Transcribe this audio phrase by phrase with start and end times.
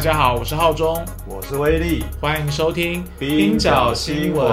[0.00, 4.48] 大家好，我是浩中，我是威力，欢迎收听冰角新闻。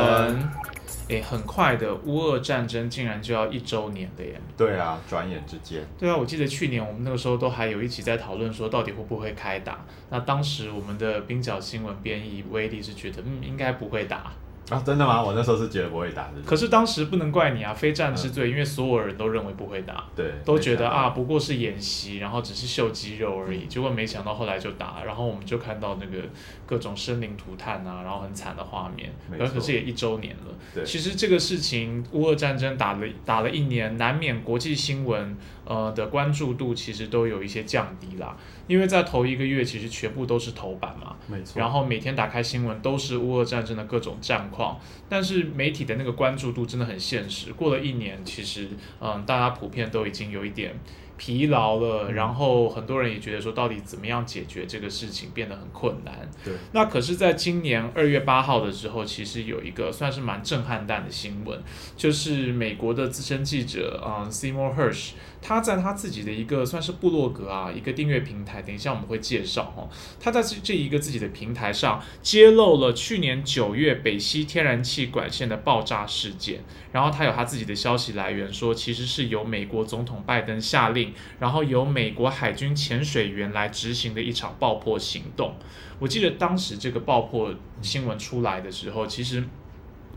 [1.07, 4.41] 诶，很快的，乌俄战争竟然就要一周年了耶！
[4.57, 5.81] 对啊，转眼之间。
[5.97, 9.85] 对啊，我记得去年我们那个时候都还有一起在讨论说，到底会不会开打。
[10.09, 14.33] 那当时我们的冰角新闻编译威力是觉得，嗯，应该不会打。
[14.69, 15.23] 啊，真的吗？
[15.23, 16.33] 我那时候是觉得不会打的。
[16.45, 23.65] 可是当时不能怪你啊，非战之罪，因为所有人都认为不会打，对，都觉得啊，不过是演习，然后只是秀肌肉而已。
[23.67, 26.23] 结果没想到后来就打，然后我们就看到那个
[26.67, 29.11] 各种生灵涂炭啊，然后很惨的画面。
[29.39, 30.53] 而可是也一周年了。
[30.75, 38.37] 对，其实这个事情，乌俄战争打了打了一年，难免国际新闻呃的关注度其实都有一些降低啦。
[38.67, 41.57] 因为在头一个月，其实全部都是头版嘛，没错。
[41.57, 47.53] 然后每天打开新闻都是乌俄战争的各种战况，但是媒体的那个关注度真的很现实。
[47.53, 48.67] 过了一年，其实
[48.99, 50.75] 嗯，大家普遍都已经有一点。
[51.17, 56.29] 疲劳了，然后很多人也觉得说，到底怎么样解决这个事情变得很困难。
[56.45, 61.59] 对，那可是，在今年二月八号的时候，其实有一个算是蛮震撼弹的新闻，
[61.97, 69.87] 就是美国的资深记者嗯，Seymour Hersh，他在他自己的一个算是部落格啊，一个订阅平台，等一下我们会介绍哈，
[70.19, 81.13] 他在这这一个自己的平台上揭露了去年九月北溪天然气管线的爆炸事件，然后他有他自己的消息来源说，其实是由美国总统拜登下令。
[81.39, 85.55] 然后由美国海军潜水员来执行的一场爆破行动。
[85.99, 89.43] 我记得当时这个爆破新闻出来的时候，其实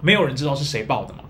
[0.00, 1.24] 没有人知道是谁爆的嘛。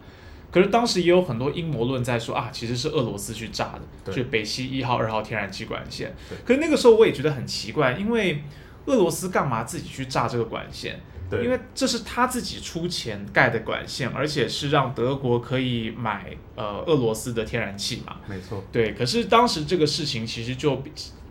[0.50, 6.14] 可是当时也有很多阴谋论在说啊，其实是俄罗斯去炸的，就北溪一号、二号天然气管线。
[6.44, 8.42] 可是那个时候我也觉得很奇怪，因为
[8.86, 11.00] 俄罗斯干嘛自己去炸这个管线？
[11.32, 18.16] 因为这是他自己出钱盖的管线，而且是让德国可以买呃俄罗斯的天然气嘛。
[18.26, 18.64] 没错。
[18.72, 20.82] 对，可是当时这个事情其实就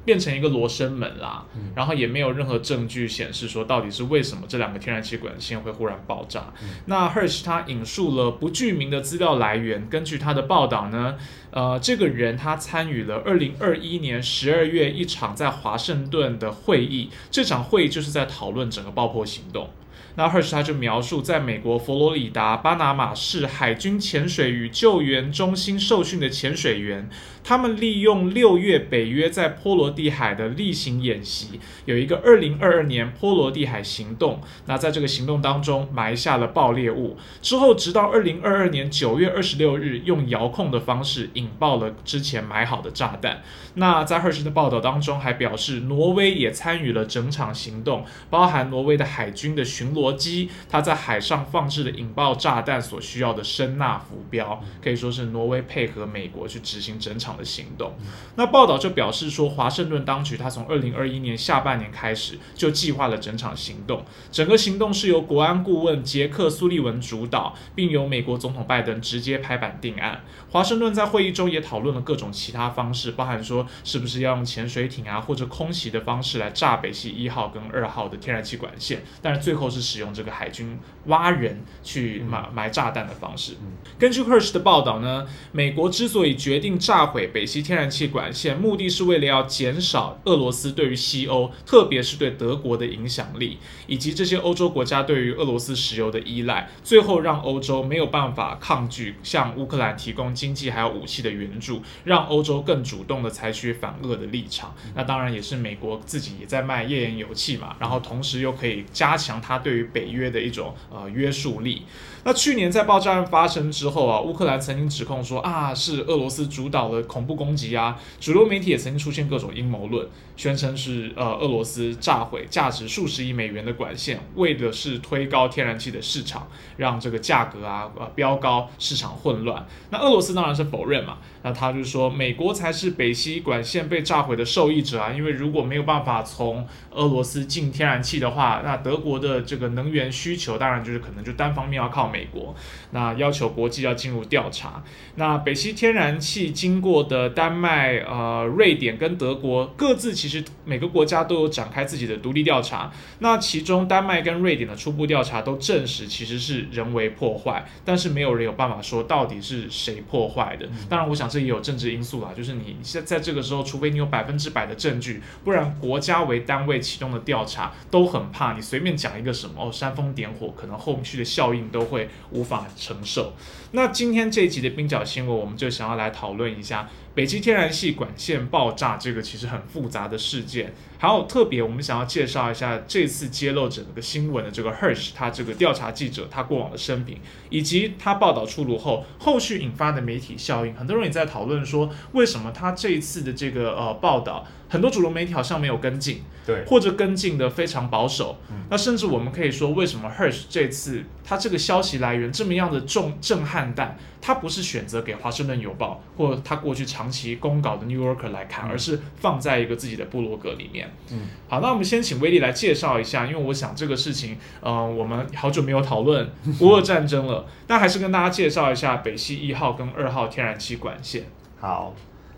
[0.09, 6.52] 变成一个罗生门啦，然后也没有任何证据显示说到底是为什么这两个天然气管线会忽然爆炸。
[6.88, 11.16] 那 Hersh 他引述了不具名的资料来源，根据他的报道呢，
[11.52, 19.69] 呃，这个人他参与了二零二一年十二月一场在华盛顿的会议，这场会议就是在讨论整个爆破行动。
[20.16, 27.10] 那 Hersh 他就描述，在美国佛罗里达巴拿马市海军潜水与救援中心受训的潜水员。
[27.42, 34.42] 他们利用六月北约在波罗的海的例行演习，有一个二零二二年波罗的海行动。
[34.66, 43.42] 那在这个行动当中埋下了爆裂物，之后直到二零二二年九月二十六日，用遥控的方式引爆了之前埋好的炸弹。
[43.76, 57.29] 那在 Hersh 的报道当中还表示，挪威也参与了整场行动，包含挪威的海军的巡逻机，它在海上放置的引爆炸弹所需要的声纳浮标，可以说是挪威配合美国去执行整场。
[57.39, 57.94] 的行动，
[58.35, 70.21] 那报道就表示说，华盛顿当局他从二零二一年下半年开始就计划了整场行动，整个行动是由国安顾问杰克苏利文主导，并由美国总统拜登直接拍板定案。
[70.51, 80.78] 华盛顿在会议中也讨论了各种其他方式，包含说是不是要用潜水艇啊或者空袭的方式来炸北溪一号跟二号的天然气管线，但是最后是使用这个海军
[81.09, 83.53] 挖人去埋埋炸弹的方式。
[84.00, 104.74] 根据 Hersh 的报道呢，美国之所以决定炸毁北溪天然气管线，目的是为了要减少俄罗斯对于西欧，特别是对德国的影响力，以及这些欧洲国家对于俄罗斯石油的依赖，最后让欧洲没有办法抗拒向乌克兰提供经济还有武器的援助，让欧洲更主动的采取反俄的立场。
[104.95, 111.84] 那当然也是美国自己也在卖页岩油气嘛，然后同时又可以加强它对于北约的一种呃约束力。
[112.25, 120.06] 那去年在爆炸案发生之后啊，乌克兰曾经指控说啊是俄罗斯主导的恐怖攻击啊，主流媒体也曾经出现各种阴谋论，
[120.39, 129.65] 宣称是呃俄罗斯炸毁价值数十亿美元的管线，为的是推高天然气的市场，让这个价格啊呃飙高，市场混乱。
[129.89, 142.09] 那俄罗斯当然是否认嘛，那他就说美国才是北溪管线被炸毁的受益者啊，因为如果没有办法从俄罗斯进天然气的话，那德国的这个能源需求当然就是可能就单方面要靠。
[142.12, 142.56] 美国
[142.92, 144.83] 那要求国际要进入调查。
[145.15, 152.92] 那北溪天然气经过的丹麦、呃瑞典跟德国各自其实每个国家都有展开自己的独立调查。
[153.20, 160.70] 那其中丹麦跟瑞典的初步调查都证实其实是人为破坏，但是没有人有办法说到底是谁破坏的。
[160.88, 173.34] 当然，我想这也有政治因素啦，就是你现在这个时候，除非你有百分之百的证据，不然国家为单位启动的调查都很怕你随便讲一个什么哦煽风点火，可能后续的效应都会无法承受。
[173.71, 187.18] 那今天这一集的冰角新闻，我们就想要来讨论一下北极天然气管线爆炸这个其实很复杂的事件，还有特别我们想要介绍一下这次揭露整个新闻的这个 Hersh 他这个调查记者他过往的生平，
[187.50, 190.75] 以及他报道出炉后后续引发的媒体效应。
[190.75, 196.22] 很多人也在讨论说，为什么他这一次的这个呃报道，很多主流媒体好像没有跟进。
[196.46, 198.36] 对，或者跟进的非常保守，
[198.72, 210.88] 那甚至我们可以说，为什么 Hersh 这次他这个消息来源这么样的重震撼弹，他不是选择给华盛顿邮报或他过去长期公稿的 New Yorker 来看，而是放在一个自己的部落格里面。
[211.12, 221.25] 嗯，好，那我们先请威利来介绍一下，因为我想这个事情，呃，我们好久没有讨论乌俄战争了，那还是跟大家介绍一下北溪一号跟二号天然气管线。
[221.59, 221.94] 好，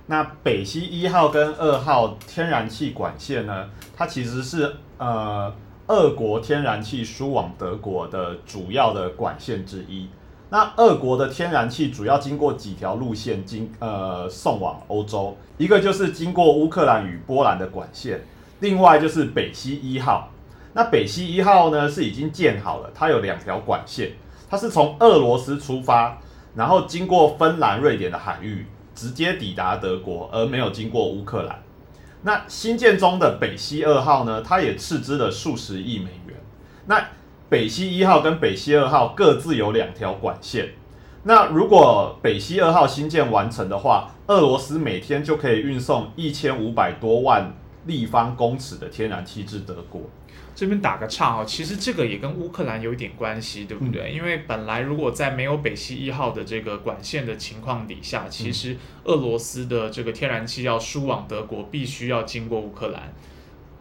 [0.07, 5.53] 那北溪一号跟二号天然气管线呢，它其实是呃
[5.87, 10.07] 俄国天然气输往德国的主要的管线之一。
[10.53, 18.19] 那俄国的天然气主要经过几条路线经呃送往欧洲，一个就是经过乌克兰与波兰的管线，
[18.61, 20.29] 另外就是北溪一号。
[20.73, 24.13] 那北溪一号呢是已经建好了，它有两条管线，
[24.49, 26.17] 它是从俄罗斯出发，
[26.55, 28.65] 然后经过芬兰、瑞典的海域，
[28.95, 31.61] 直接抵达德国，而没有经过乌克兰。
[32.21, 36.37] 那新建中的北溪二号呢，它也斥资了数十亿美元。
[36.85, 37.03] 那
[37.49, 40.69] 北溪一号跟北溪二号各自有两条管线。
[41.23, 47.53] 那如果北溪二号新建完成的话，俄罗斯每天就可以运送一千五百多万
[47.85, 50.01] 立方公尺的天然气至德国。
[50.53, 54.11] 这边打个岔哈，其实这个也跟乌克兰有一点关系，对不对？
[54.11, 58.75] 因为本来如果在没有北溪一号的这个管线的情况底下，其实
[59.05, 63.13] 俄罗斯的这个天然气要输往德国，必须要经过乌克兰。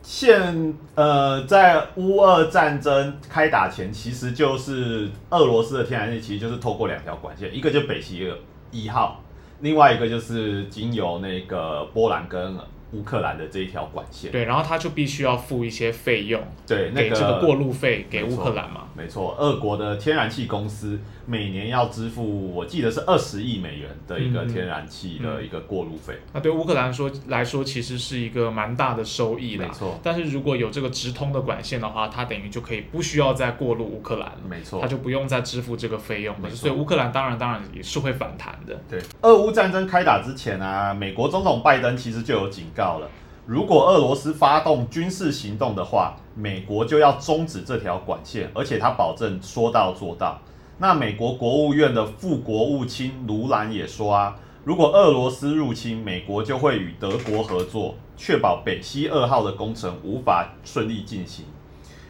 [0.02, 8.38] 现呃，在乌俄战争开打前，其实就是俄罗斯的天然气，其实就是透过两条管线，一个就北溪二
[8.70, 9.22] 一号，
[9.60, 12.56] 另外一个就是经由那个波兰跟
[12.92, 14.30] 乌克兰的这一条管线。
[14.32, 18.88] 对，然后他就必须要付一些费用，对，那给这个过路费给乌克兰嘛。
[18.96, 20.98] 没错，俄国的天然气公司
[21.30, 26.18] 每年要支付，我记得是二十亿美元的一个天然气的一个过路费。
[26.32, 29.64] 那对乌克兰说来说，其实是一个蛮大的收益啦。
[29.68, 34.38] 没错，但是如果有这个直通的管线的话，它等于就可以不需要再过路乌克兰了。
[34.48, 36.50] 没错，它就不用再支付这个费用了。
[36.50, 38.76] 所以乌克兰当然当然也是会反弹的。
[38.88, 43.08] 对，俄乌战争开打之前啊，美国总统拜登其实就有警告了，
[43.46, 50.36] 如果俄罗斯发动军事行动的话，美国就要终止这条管线，而且他保证说到做到。
[50.80, 54.34] 那美国国务院的副国务卿卢兰也说啊，
[54.64, 61.44] 如果俄罗斯入侵，美国就会与德国合作，确保北溪二号的工程无法顺利进行。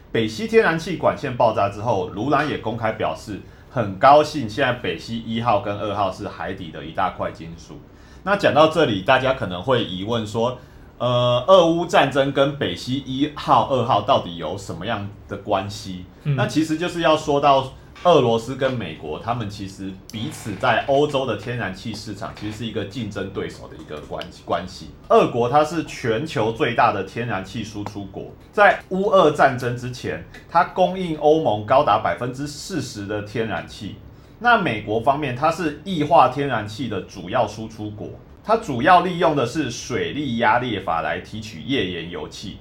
[0.09, 7.77] 北溪天然气管线爆炸之后，卢兰也公开表示，很高兴现在北溪一号跟二号是海底的一大块金属。
[8.23, 10.57] 那讲到这里，大家可能会疑问说，
[10.97, 16.05] 呃，俄乌战争跟北溪一号、二号到底有什么样的关系？
[16.23, 24.89] 嗯那其实就是要说到俄罗斯跟美国，他们其实彼此在欧洲的天然气市场其实是一个竞争对手的一个关关系。
[25.09, 33.97] 俄国它是全球最大的天然气输出国，在乌俄战争之前，它供应欧盟高达百分之四十的天然气。
[34.39, 38.09] 那美国方面，它是液化天然气的主要输出国，
[38.43, 42.57] 它主要利用的是水力压裂法来提取页岩油气。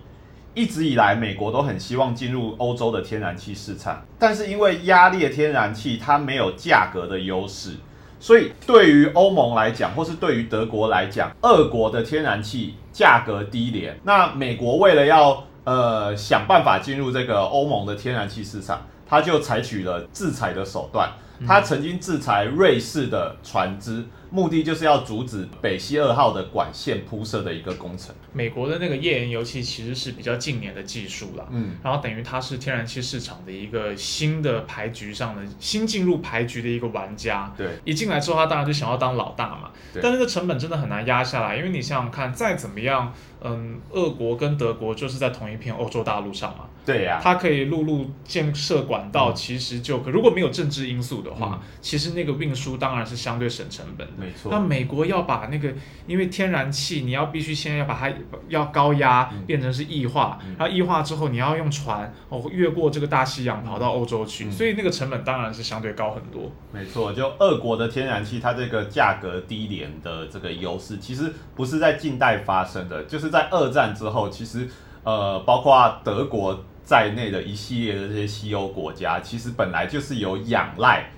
[0.54, 7.76] 一直以来，美国都很希望进入欧洲的天然气市场，但是因为压裂天然气它没有价格的优势，
[8.18, 13.98] 所以对于欧盟来讲，或是对于德国来讲，俄国的天然气价格低廉。
[14.02, 21.10] 那美国为了要呃想办法进入这个欧盟的天然气市场，它就采取了制裁的手段。
[21.46, 28.14] 它曾经制裁瑞士的船只，目的就是要阻止北溪二号的管线铺设的一个工程。
[28.32, 37.52] 美国的那个页岩油气其实是比较近年的技术啦，嗯，然后等于它是天然气市场的一个新的牌局上的新进入牌局的一个玩家。
[37.56, 39.70] 对，一进来之后，他当然就想要当老大嘛。
[39.92, 54.19] 对但那个成本真的很难压下来，因为你想想看，再怎么样，嗯，俄国跟德国就是在同一片欧洲大陆上嘛，对呀、它可以陆路建设管道，其实就可如果没有政治因素的话，嗯其实那个运输当然是相对省成本的。
[54.20, 54.30] 没。
[54.32, 54.50] 错。
[54.52, 55.72] 那美国要把那个，
[56.06, 58.12] 因为天然气你要必须先要把它
[58.48, 59.44] 要高压嗯。
[59.46, 64.52] 变成是液化，然后液化之后你要用船哦越过这个大西洋跑到欧洲去，嗯。
[64.52, 66.52] 所以那个成本当然是相对高很多。
[66.72, 74.68] 没错，就俄国的天然气，它这个价格低廉的这个优势，其实不是在近代发生的，就是在二战之后，其实
[75.02, 81.10] 呃，包括德国在内的一系列的这些西欧国家，其实本来就是有仰赖，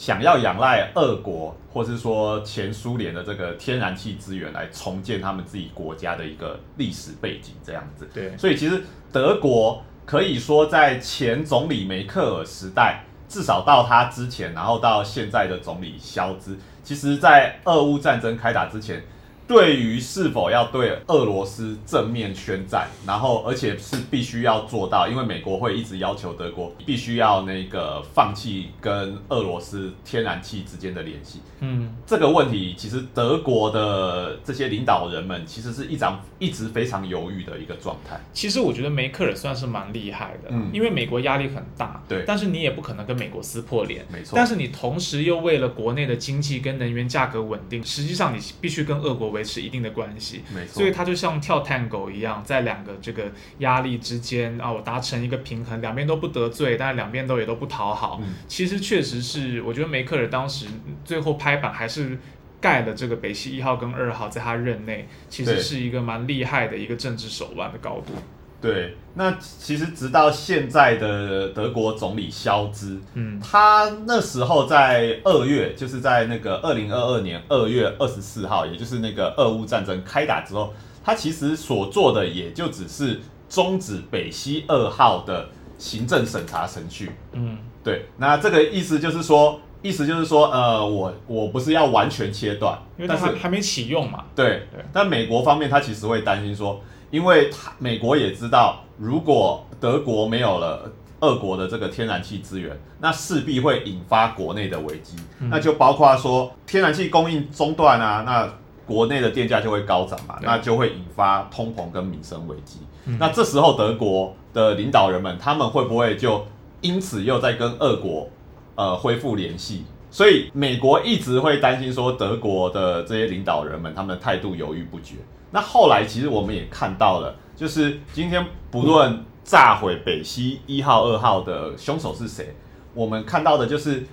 [0.00, 8.08] 想要仰赖俄国或是说前苏联的这个天然气资源来重建他们自己国家的一个历史背景，这样子。
[8.14, 19.04] 对，所以其实德国可以说在前总理梅克尔时代，至少到他之前，然后到现在的总理肖兹，其实在俄乌战争开打之前，
[19.50, 31.40] 对于是否要对俄罗斯正面宣战，然后而且是必须要做到，因为美国会一直要求德国必须要那个放弃跟俄罗斯天然气之间的联系。
[31.58, 38.20] 嗯，这个问题，其实德国的这些领导人们其实是一张一直非常犹豫的一个状态。
[38.32, 44.06] 其实我觉得梅克尔算是蛮厉害的，嗯因为美国压力很大，对但是你也不可能跟美国撕破脸。
[44.12, 58.20] 没错，但是你同时又为了国内的经济跟能源价格稳定，实际上你必须跟俄国维持一定的关系，没错，所以它就像跳探狗一样，在两个这个压力之间啊，我达成一个平衡，两边都不得罪，但是两边都也都不讨好。
[58.22, 60.66] 嗯其实确实是，我觉得梅克尔当时
[61.04, 62.18] 最后拍板还是
[62.60, 68.12] 盖了这个北溪一号跟二号，在他任内，其实是一个蛮厉害的一个政治手腕的高度。
[68.60, 85.48] 对，那其实直到现在的德国总理肖兹，嗯他那时候在二月，就是在那个二零二二年二月二十四号，也就是那个俄乌战争开打之后，他其实所做的也就只是终止北溪二号的
[85.78, 87.10] 行政审查程序。
[87.32, 94.24] 嗯对，那这个意思就是说，意思就是说，呃，我我不是要完全切断，因为它但是还还没启用嘛。
[94.34, 96.78] 对对，但美国方面他其实会担心说，
[97.10, 100.90] 因为他美国也知道，如果德国没有了
[101.20, 108.52] 俄国的这个天然气资源，那势必会引发国内的危机，嗯那就包括说天然气供应中断啊，那
[108.86, 112.78] 国内的电价就会高涨嘛，那就会引发通膨跟民生危机。
[113.06, 116.44] 嗯那这时候德国的领导人们，他们会不会就
[116.80, 118.28] 因此又在跟俄国
[118.74, 119.84] 呃恢复联系？
[120.10, 125.16] 所以美国一直会担心说德国的这些领导人们他们的态度犹豫不决。
[125.50, 132.54] 那后来其实我们也看到了，就是今天不论炸毁北溪一号、二号的凶手是谁，
[132.94, 134.04] 我们看到的就是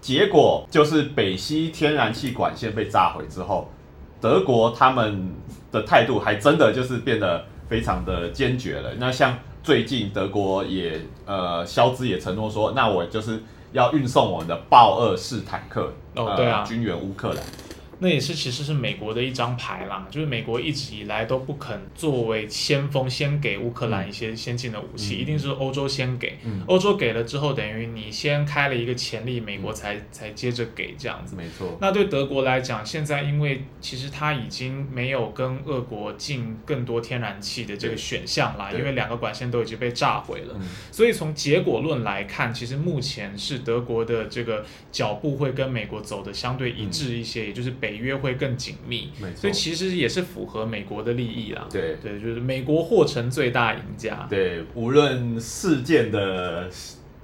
[0.00, 3.70] 结果就是北溪天然气管线被炸毁之后，
[4.20, 5.32] 德国他们
[5.70, 8.94] 的态度还真的就是变得非常的坚决了。
[8.98, 13.40] 那像最近德国也呃，肖兹也承诺说，那我就是
[13.72, 17.44] 要运送我们的豹二式坦克，呃哦对啊军援乌克兰。
[18.00, 26.62] 那也是其实是美国的一张牌啦，就是美国一直以来都不肯作为先锋，先给乌克兰一些先进的武器，嗯一定是欧洲先给，嗯。
[26.66, 31.36] 欧洲给了之后，等于你先开了一个潜力，美国才才接着给这样子。
[31.36, 40.54] 没错，那对德国来讲，现在因为其实它已经没有跟俄国进更多天然气的这个选项啦，因为两个管线都已经被炸毁了。
[40.58, 40.66] 嗯。
[40.90, 51.66] 所以从结果论来看，其实目前是德国的这个脚步会跟美国走的相对一致一些，也就是北约会更紧密，所以其实也是符合美国的利益啦。
[51.70, 54.26] 对对，就是美国获成最大赢家。
[54.28, 56.68] 对，无论事件的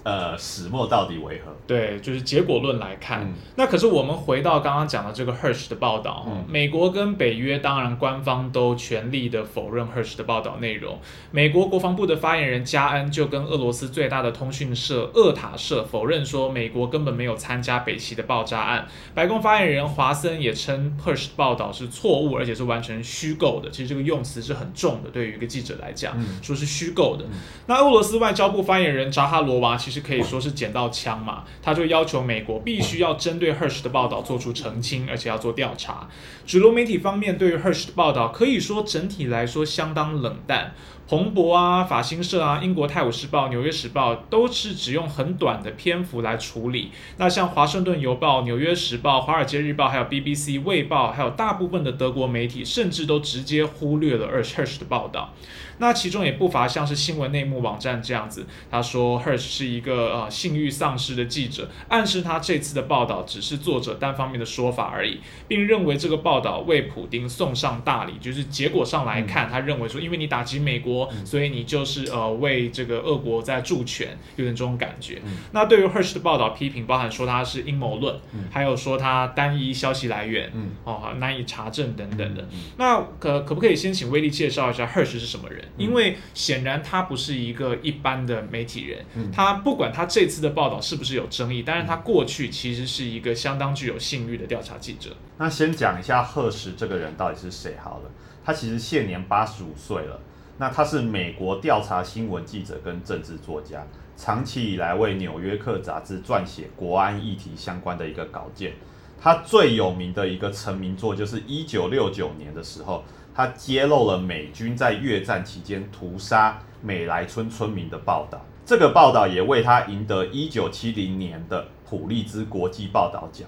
[0.06, 11.00] 呃始末到底为何，对，就是结果论来看，嗯那可是我们回到刚刚讲的这个 Hersh 的报道美国跟北约当然官方都全力的否认 Hersh 的报道内容。
[11.32, 18.86] 美国国防部的发言人加恩就跟俄罗斯最大的通讯社俄塔社否认说，美国根本没有参加北溪的爆炸案。
[19.12, 23.70] 白宫发言人华森也称 Hersh 的报道是错误，而且是完全虚构的。
[23.70, 27.24] 其实这个用词是很重的，对于一个记者来讲，嗯说是虚构的。
[27.24, 27.30] 嗯
[27.66, 36.08] 那俄罗斯外交部发言人扎哈罗娃其实可以说是捡到枪嘛，他就要求美国必须要针对 Hersh 的报道做出澄清，而且要做调查。
[36.46, 40.74] 主流媒体方面对于 Hersh 的报道，可以说整体来说相当冷淡。
[41.08, 46.90] 彭博啊、法新社啊、英国《泰晤士报》、《纽约时报》都是只用很短的篇幅来处理。
[47.16, 55.32] 那像《华盛顿邮报》、《纽约时报》、《华尔街日报》、还有 BBC、卫报，还有大部分的德国媒体，甚至都直接忽略了 Hersh 的报道。
[55.78, 75.20] 那其中也不乏像是新闻内幕网站这样子，他说 Hersh 是一个呃信誉丧失的记者，暗示他这次的报道只是作者单方面的说法而已，并认为这个报道为普丁送上大礼，就是结果上来看，他认为说，因为你打击美国，所以你就是呃为这个俄国在助权，有点这种感觉。
[75.52, 78.18] 那对于 Hersh 的报道批评，包含说他是阴谋论，
[78.50, 82.46] 还有说他单一消息来源，嗯哦难以查证等等的。
[82.76, 85.64] 那可可不可以先请威利介绍一下 Hersh 是什么人？
[85.76, 95.10] 因为显然他不是一个一般的媒体人，他不管他这次的报道是不是有争议，但是他过去其实是一个相当具有信誉的调查记者。
[95.38, 98.10] 那先讲一下赫什这个人到底是谁好了。
[98.44, 100.20] 他其实现年八十五岁了。
[100.58, 103.86] 那他是美国调查新闻记者跟政治作家，
[104.16, 108.72] 长期以来为《纽约客》杂志撰写国安议题相关的一个稿件。
[109.20, 113.02] 他最有名的一个成名作就是一九六九年的时候，
[113.34, 118.44] 他揭露了美军在越战期间屠杀美莱村村民的报道。
[118.64, 123.46] 这个报道也为他赢得一九七零年的普利兹国际报道奖。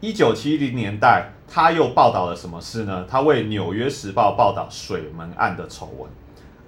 [0.00, 3.06] 一九七零年代，他又报道了什么事呢？
[3.08, 6.10] 他为《纽约时报》报道水门案的丑闻，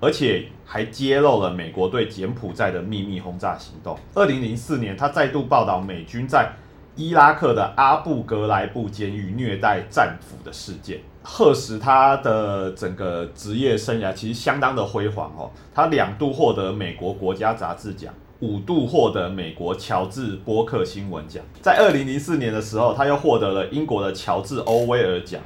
[0.03, 3.97] 而且还揭露了美国对柬埔寨的秘密轰炸行动。
[4.15, 6.51] 二零零四年，他再度报道美军在
[6.97, 10.99] 伊拉克的阿布格莱布监狱虐待战俘的事件。
[11.23, 18.13] 赫使他的整个职业生涯其实相当的辉煌哦，他两度获得美国国家杂志奖。
[18.41, 25.41] 五度获得美国乔治波克新闻奖，在二零零四年的时候，他又获得了英国的乔治欧威尔奖，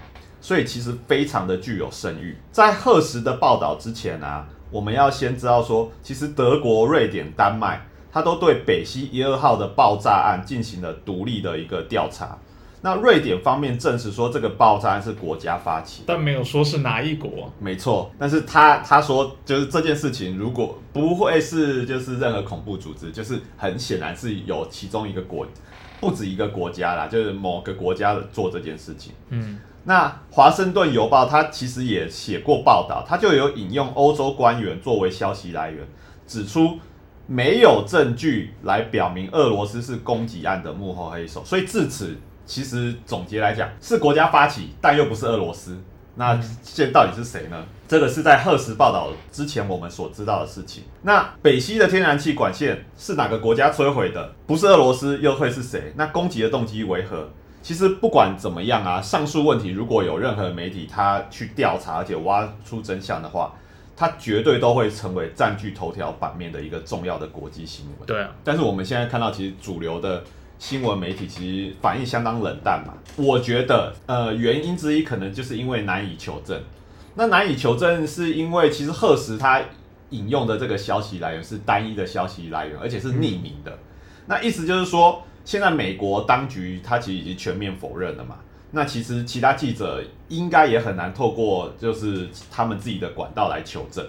[0.46, 2.38] 所以其实非常的具有声誉。
[2.52, 12.38] 在赫什的报道之前啊，我们要先知道说，其实德国、瑞典、丹麦，它都对北溪一二号的爆炸案进行了独立的一个调查。
[12.80, 17.52] 那瑞典方面证实说，这个爆炸案是国家发起，但没有说是哪一国。
[17.58, 25.44] 没错，但是他他说，就是这件事情如果不会是就是任何恐怖组织，就是很显然是有其中一个国，
[26.00, 29.12] 不止一个国家啦，就是某个国家的做这件事情。
[29.30, 35.86] 嗯，那华盛顿邮报它其实也写过报道，它就有引用欧洲官员作为消息来源，
[36.26, 36.78] 指出
[37.26, 42.14] 没有证据来表明俄罗斯是攻击案的幕后黑手，所以至此。
[42.48, 45.76] 其实总结来讲，是国家发起，但又不是俄罗斯。
[46.14, 47.56] 那现到底是谁呢？
[47.88, 50.84] 这个是在赫什报道之前我们所知道的事情。
[51.02, 54.32] 那北溪的天然气管线是哪个国家摧毁的？
[54.46, 55.92] 不是俄罗斯，又会是谁？
[55.96, 57.28] 那攻击的动机为何？
[57.66, 63.52] 其实不管怎么样啊，上述问题如果有任何媒体他去调查而且挖出真相的话，
[63.96, 68.06] 它绝对都会成为占据头条版面的一个重要的国际新闻。
[68.06, 70.22] 对啊，但是我们现在看到，其实主流的。
[70.58, 76.58] 新闻媒体其实反应相当冷淡嘛，我觉得呃原因之一可能就是因为难以求证。
[77.14, 79.60] 那难以求证是因为其实赫什他
[80.08, 83.78] 引用的这个消息来源是单一的消息来源，而且是匿名的。
[84.24, 88.36] 那意思就是说，现在美国当局他其实已经全面否认了嘛。
[88.72, 94.04] 那其实其他记者应该也很难透过就是他们自己的管道来求证。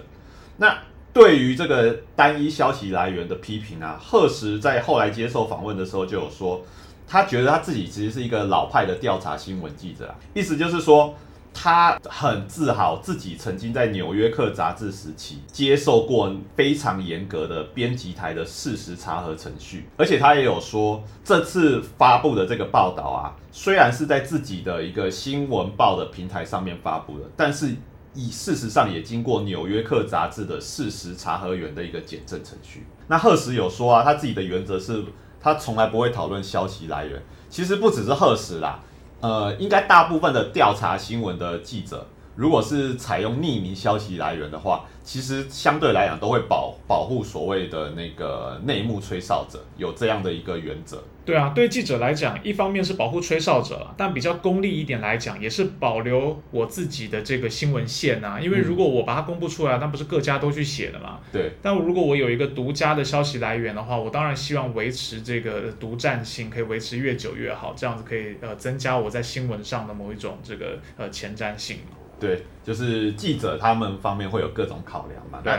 [0.58, 0.76] 那
[1.12, 6.60] 对于这个单一消息来源的批评啊，赫什在后来接受访问的时候就有说，
[7.06, 11.14] 他觉得他自己其实是一个老派的调查新闻记者啊，意思就是说
[11.52, 27.74] 他很自豪自己曾经在《纽约客》杂志时期接受过非常严格的编辑台的事实查核程序，而且他也有说这次发布的这个报道啊，虽然是在自己的一个新闻报的平台上面发布的，但是。
[28.14, 32.84] 以事实上也经过《纽约客》杂志的事实查核员的一个检证程序。
[33.06, 35.04] 那赫什有说啊，他自己的原则是
[35.40, 37.22] 他从来不会讨论消息来源。
[37.48, 38.80] 其实不只是赫什啦，
[39.20, 42.06] 呃，应该大部分的调查新闻的记者，
[42.38, 51.02] 如果是采用匿名消息来源的话，其实相对来讲都会保保护所谓的那个内幕吹哨者，有这样的一个原则。
[51.24, 58.38] 对啊，对记者来讲，一方面是保护吹哨者，但比较功利一点来讲，也是保留我自己的这个新闻线啊。
[58.38, 61.18] 因为如果我把它公布出来，那不是各家都去写的嘛？
[61.32, 61.54] 对。
[61.60, 71.96] 但如果我有一个独家的消息来源的话，我当然希望维持这个独占性，可以维持越久越好，这样子可以呃增加我在新闻上的某一种这个呃前瞻性嘛。
[72.20, 75.40] 对，就是记者他们方面会有各种考量嘛。
[75.42, 75.52] 对。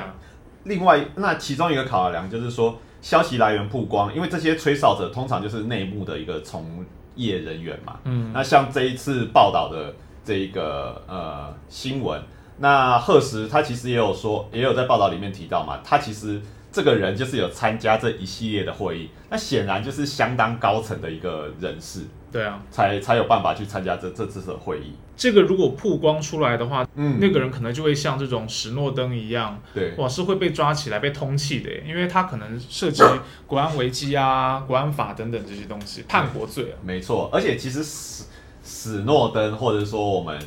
[0.64, 2.78] 另外，那其中一个考量就是说。
[3.02, 7.98] 消息来源曝光，因为这些吹哨者通常就是内幕的一个从业人员嘛。
[8.04, 9.96] 嗯，那像这一次报道的
[10.26, 12.22] 这一个呃新闻，
[12.58, 16.42] 那赫什他其实也有说，也有在报道里面提到嘛，他其实
[16.74, 22.02] 这个人就是有参加这一系列的会议，那显然就是相当高层的一个人士。
[22.32, 24.94] 对啊，才才有办法去参加这这次的会议。
[25.18, 33.04] 这个如果曝光出来的话，嗯那个人可能就会像这种史诺登一样，对哇，是会被抓起来被通缉的，因为他可能涉及
[33.46, 36.76] 国安危机啊、 国安法等等这些东西，叛国罪啊。
[36.84, 38.24] 没错，而且其实史
[38.64, 40.40] 史诺登或者说我们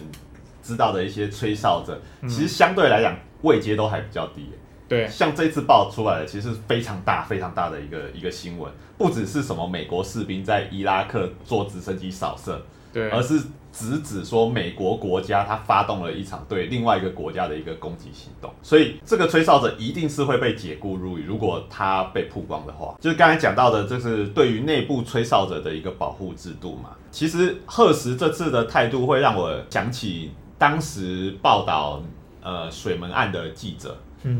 [0.62, 4.59] 知道的一些吹哨者，其实相对来讲位阶都还比较低耶。
[4.88, 12.61] 对，像这次爆出来的，其实是非常大、非常大的一个一个新闻，不只是什么美国士兵在伊拉克坐直升机扫射，
[12.92, 13.40] 对，而是
[13.73, 26.90] 直指说美国国家他发动了一场对另外一个国家的一个攻击行动，所以这个吹哨者一定是会被解雇入狱，如果他被曝光的话，就是刚才讲到的，就是对于内部吹哨者的一个保护制度嘛。
[27.11, 32.03] 其实赫什这次的态度会让我想起当时报道
[32.42, 33.97] 呃水门案的记者，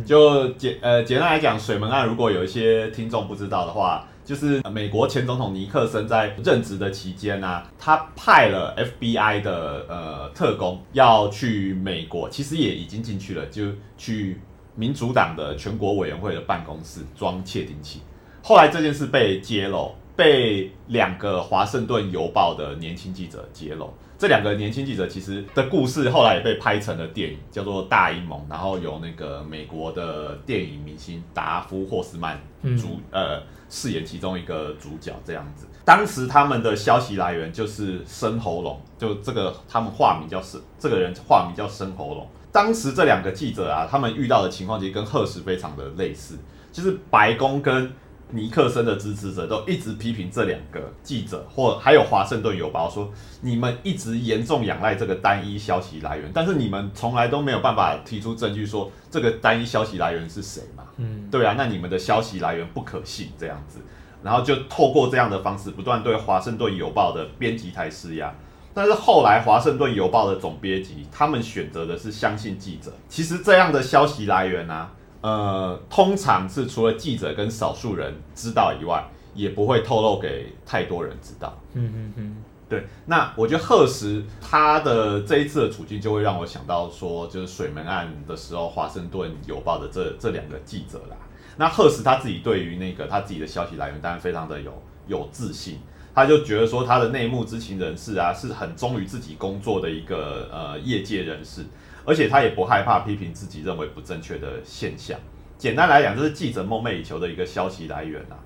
[0.07, 13.65] 就简呃简单来讲，水门案如果有一些听众不知道的话，就是美国前总统尼克森在任职的期间呢、他派了 FBI 的呃特工要去美国，其实也已经进去了，就
[13.99, 14.41] 去
[14.77, 18.01] 民主党的全国委员会的办公室装窃听器。
[18.43, 23.93] 后来这件事被揭露，被两个华盛顿邮报的年轻记者揭露。
[24.23, 35.67] 这两个年轻记者其实的故事后来也被拍成了电影，叫做《大阴谋》，然后由那个美国的电影明星达夫霍斯曼嗯主、呃饰演其中一个主角这样子。
[35.85, 42.29] 当时他们的消息来源就是生喉咙，就这个他们化名叫生，这个人化名叫生喉咙。
[42.53, 46.39] 当时这两个记者啊，他们遇到的情况其实跟赫什非常的类似，
[46.71, 47.93] 就是白宫跟
[48.33, 53.09] 尼克森的支持者都一直批评这两个记者，或还有华盛顿邮报说，
[53.43, 60.85] 你们一直严重仰赖这个单一消息来源，但是你们从来都没有办法提出证据说这个单一消息来源是谁嘛？
[60.97, 63.79] 嗯，对啊，那你们的消息来源不可信这样子，
[64.23, 68.35] 然后就透过这样的方式不断对华盛顿邮报的编辑台施压。
[68.75, 72.91] 但是后来华盛顿邮报的总编辑他们选择的是相信记者。
[73.07, 74.91] 其实这样的消息来源啊，
[75.23, 81.59] 呃，通常是除了记者跟少数人知道以外，也不会透露给太多人知道。
[81.73, 82.37] 嗯嗯嗯，
[82.69, 91.17] 对，那我觉得赫什他的这一次的处境，就会让我想到说，就是水门案的时候，华盛顿邮报的这这两个记者啦。
[91.57, 95.79] 那赫什他自己对于那个他自己的消息来源，当然非常的有有自信，
[96.15, 101.65] 他就觉得说他的内幕知情人士啊，是很忠于自己工作的一个呃业界人士，
[102.05, 105.19] 而且他也不害怕批评自己认为不正确的现象。
[105.59, 108.37] 简单来讲，这是记者梦寐以求的一个消息来源啊。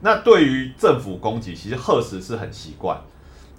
[0.00, 3.00] 那对于政府攻击，其实赫什是很习惯。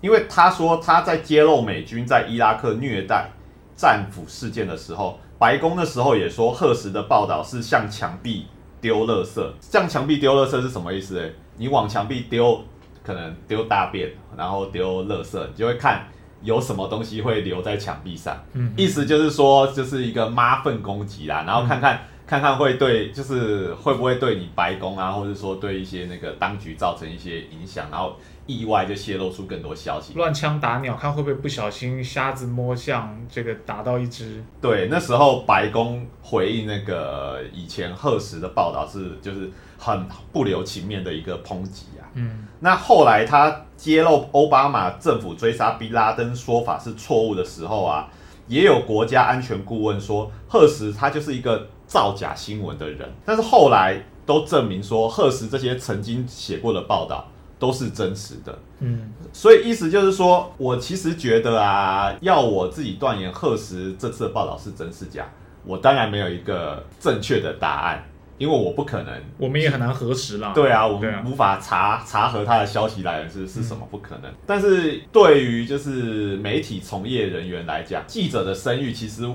[0.01, 3.29] 因为他说他在揭露美军在伊拉克虐待
[3.75, 8.45] 战俘事件的时候，白宫的时候也说赫什的报道是向墙壁
[8.79, 9.45] 丢垃圾。
[9.59, 11.19] 向墙壁丢垃圾是什么意思？
[11.19, 12.63] 诶，你往墙壁丢，
[13.03, 16.07] 可能丢大便，然后丢垃圾，你就会看
[16.41, 18.37] 有什么东西会留在墙壁上。
[18.53, 28.15] 嗯意思就是说，就是一个妈粪攻击啦，然后看看、看看会对，就是会不会对你白宫啊，或者说对一些那个当局造成一些影响，然后
[28.45, 30.13] 意外就泄露出更多消息。
[30.13, 34.43] 乱枪打鸟，看会不会不小心瞎子摸象，这个打到一只。
[34.61, 42.05] 对，那时候白宫回应那个以前赫什的报道是，就是很不留情面的一个抨击啊。
[42.13, 48.07] 嗯那后来他揭露奥巴马政府追杀宾拉登说法是错误的时候啊，
[48.45, 58.57] 也有国家安全顾问说赫什他就是一个造假新闻的人，但是后来都证明说赫什这些曾经写过的报道都是真实的。
[58.79, 65.27] 嗯所以意思就是说，我其实觉得啊，要我自己断言赫什这次的报道是真是假，
[65.65, 69.13] 我当然没有一个正确的答案，因为我不可能。
[69.37, 70.53] 我们也很难核实啦。
[70.53, 74.31] 对啊，我们无法查查核他的消息来源是是什么，不可能。
[74.45, 79.27] 但是对于就是媒体从业人员来讲，记者的声誉其实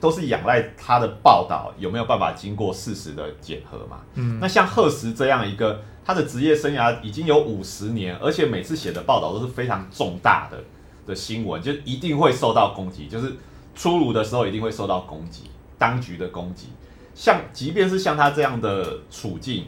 [0.00, 4.00] 都是仰赖他的报道有没有办法经过事实的检核嘛。
[4.14, 10.58] 嗯那像赫什这样一个，他的职业生涯已经有五十年，而且每次写的报道都是非常重大的
[11.06, 13.34] 的新闻，就一定会受到攻击，就是
[13.74, 16.68] 出炉的时候一定会受到攻击，当局的攻击。
[17.14, 19.66] 像即便是像他这样的处境，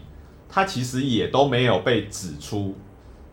[0.48, 2.76] 他其实也都没有被指出，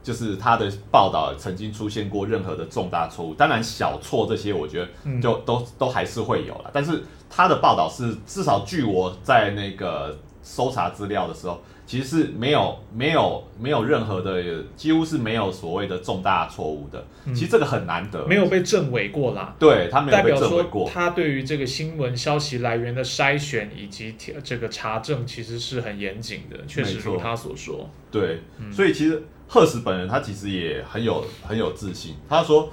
[0.03, 3.33] 就是他的报道曾经出现过任何的重大错误。
[3.33, 6.69] 当然小错这些，我觉得嗯就都、都还是会有了。
[6.73, 17.03] 但是他的报道是至少据我在那个搜查资料的时候，其实是没有没有没有任何的，几乎是没有所谓的重大错误的。
[17.27, 19.55] 其实这个很难得，没有被证伪过啦。
[19.57, 20.89] 对他没有被证伪过。
[20.89, 24.13] 他对于这个新闻消息来源的筛选以及
[24.43, 27.89] 这个查证其实是很严谨的，确实如他所说。
[28.11, 32.71] 对，嗯所以其实赫什本人他其实也很有很有自信，他说。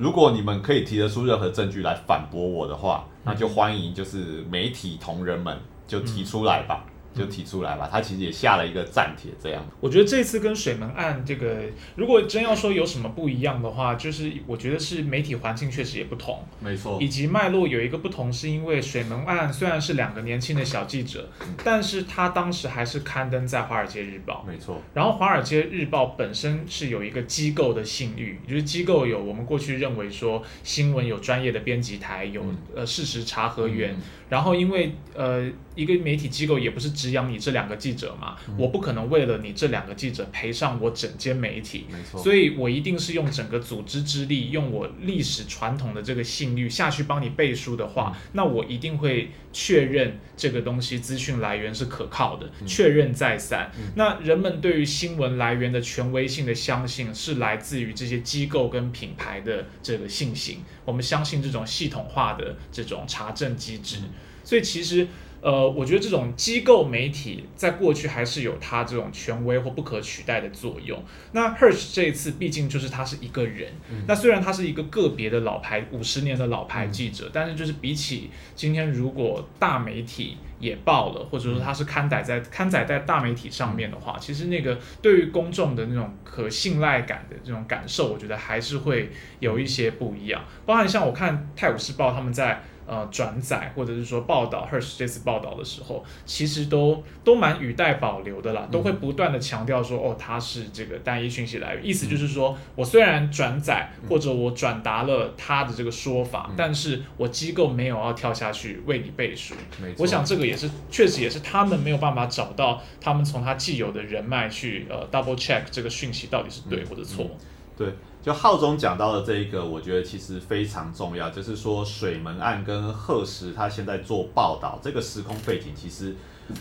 [0.00, 6.84] 如果你们可以提得出任何证据来反驳我的话，那就欢迎就是媒体同仁们就提出来吧。
[7.18, 9.62] 就提出来吧，他其实也下了一个暂帖，这样。
[9.80, 11.62] 我觉得这次跟水门案这个，
[11.96, 16.98] 如果真要说有什么不一样的话，就是我觉得是媒体环境确实也不同，没错。
[17.00, 21.28] 以及脉络有一个不同，是因为水门案虽然是两个年轻的小记者，
[21.64, 24.80] 但是他当时还是刊登在《华尔街日报》，没错。
[24.94, 33.96] 然后《华尔街日报》本身是有一个机构的信誉，就是机构有我们过去认为说新闻有专业的编辑台，有呃事实查核员。
[34.28, 53.70] 然后，因为呃，一个媒体机构也不是只养你这两个记者嘛，我不可能为了你这两个记者赔上我整间媒体，没错，所以我一定是用整个组织之力，用我历史传统的这个信誉下去帮你背书的话，那我一定会确认这个东西资讯来源是可靠的，确认再三。
[53.94, 60.64] 那人们对于新闻来源的权威性的相信，是来自于这些机构跟品牌的这个信心。
[60.84, 63.98] 我们相信这种系统化的这种查证机制，
[64.42, 65.06] 所以其实，
[65.40, 71.00] 呃，我觉得这种机构媒体在过去还是有它这种权威或不可取代的作用。
[71.32, 73.72] 那 Hersh 这一次毕竟就是他是一个人，
[74.06, 90.44] 那虽然他是一个个别的老牌五十年的老牌记者，但是就是比起今天如果大媒体也报了，或者说他是刊载在刊载在大媒体上面的话，其实那个对于公众的那种可信赖感的这种感受，我觉得还是会有一些不一样。
[90.66, 92.60] 包含像我看《泰晤士报》他们在。
[92.88, 109.54] 呃，转载或者是说报道 Hersh 这次报道的时候，其实都都蛮语带保留的啦，都会不断的强调说，哦，它是这个单一讯息来源，意思就是说我虽然转载或者我转达了他的这个说法，但是我机构没有要跳下去为你背书。
[109.98, 117.30] 我想这个也是确实也是他们没有办法找到他们从他既有的人脉去呃 double check 这个讯息到底是对或者错。
[117.76, 117.88] 对。
[118.28, 126.14] 就浩中讲到的这一个，我觉得其实非常重要，就是说水门案跟赫石他现在做报道，这个时空背景其实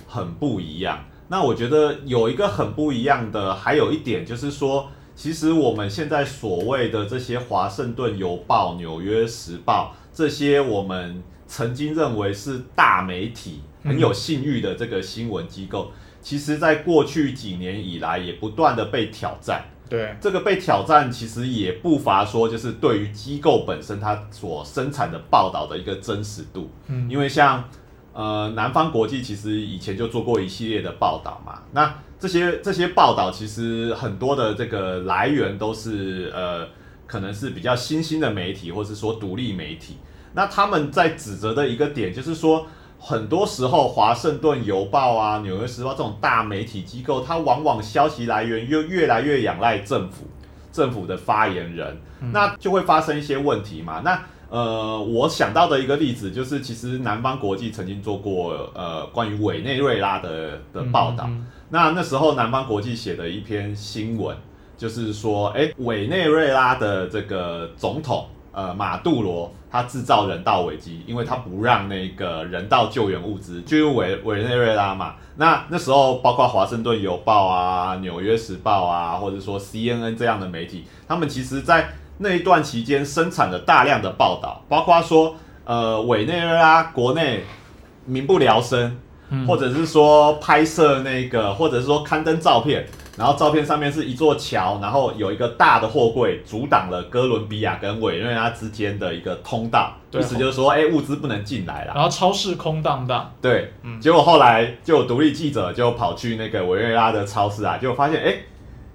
[0.08, 1.03] 很不一样。
[1.27, 19.65] 那我觉得有一个很不一样的，还有一点就是说，其实我们现在所谓的这些华盛顿邮报、纽约时报这些我们曾经认为是大媒体、很有信誉的这个新闻机构，其实在过去几年以来也不断的被挑战。
[19.89, 26.69] 对这个被挑战，其实也不乏说，就是对于机构本身它所生产的报道的一个真实度。
[26.88, 27.63] 嗯，因为像
[28.13, 36.67] 呃南方国际其实以前就做过一系列的报道嘛，那这些这些报道其实很多的这个来源都是呃
[37.06, 39.97] 可能是比较新兴的媒体，或是说独立媒体。
[40.34, 42.67] 那他们在指责的一个点就是说。
[42.99, 50.25] 很多时候，《华盛顿邮报》啊，《纽约时报》这种大媒体机构，它往往消息来源又越来越仰赖政府，
[50.71, 51.97] 政府的发言人，
[52.33, 54.01] 那就会发生一些问题嘛。
[54.03, 61.29] 那呃，我想到的一个例子就是，其实南方国际曾经做过呃关于委内瑞拉的的报道。
[61.69, 64.36] 那那时候南方国际写的一篇新闻，
[64.77, 68.27] 就是说，哎，委内瑞拉的这个总统。
[68.53, 75.15] 呃，马杜罗他制造人道危机，因为他不让那个人道救援物资进入委委内瑞拉嘛。
[75.36, 87.43] 那那时候，包括华盛顿邮报啊、纽约时报啊，或者说 CNN 这样的媒体，他们其实在那一段期间生产了大量的报道，包括说，呃，委内瑞拉国内
[88.06, 88.97] 民不聊生，
[89.45, 92.88] 或者是说拍摄那个，或者是说刊登照片。
[93.17, 101.93] 然后照片上面是一座桥，然后有一个大的货柜阻挡了哥伦比亚跟委内瑞拉之间的一个通道，意思就是说，哎，物资不能进来了。
[101.95, 103.34] 然后超市空荡荡。
[103.41, 108.36] 对，结果后来就有独立记者就跑去那个委内瑞拉的超市啊，结果发现，哎，